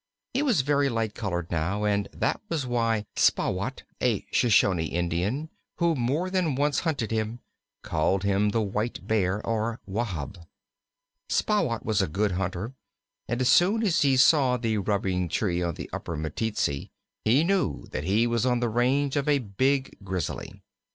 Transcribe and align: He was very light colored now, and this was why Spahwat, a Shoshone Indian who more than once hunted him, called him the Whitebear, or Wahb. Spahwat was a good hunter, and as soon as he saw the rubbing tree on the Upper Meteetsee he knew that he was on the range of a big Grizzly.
He 0.33 0.41
was 0.41 0.61
very 0.61 0.89
light 0.89 1.13
colored 1.13 1.51
now, 1.51 1.83
and 1.85 2.07
this 2.11 2.35
was 2.49 2.65
why 2.65 3.05
Spahwat, 3.15 3.83
a 4.01 4.25
Shoshone 4.31 4.87
Indian 4.87 5.49
who 5.75 5.93
more 5.93 6.31
than 6.31 6.55
once 6.55 6.79
hunted 6.79 7.11
him, 7.11 7.37
called 7.83 8.23
him 8.23 8.49
the 8.49 8.65
Whitebear, 8.65 9.41
or 9.45 9.79
Wahb. 9.85 10.39
Spahwat 11.29 11.85
was 11.85 12.01
a 12.01 12.07
good 12.07 12.31
hunter, 12.31 12.73
and 13.27 13.41
as 13.41 13.49
soon 13.49 13.83
as 13.83 14.01
he 14.01 14.17
saw 14.17 14.57
the 14.57 14.79
rubbing 14.79 15.29
tree 15.29 15.61
on 15.61 15.75
the 15.75 15.87
Upper 15.93 16.17
Meteetsee 16.17 16.89
he 17.23 17.43
knew 17.43 17.85
that 17.91 18.03
he 18.05 18.25
was 18.25 18.43
on 18.43 18.59
the 18.59 18.69
range 18.69 19.15
of 19.15 19.29
a 19.29 19.37
big 19.37 19.95
Grizzly. 20.03 20.63